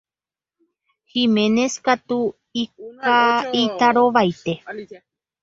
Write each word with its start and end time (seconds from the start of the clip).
Giménez 1.11 1.73
katu 1.85 2.19
itarovaite. 3.61 4.53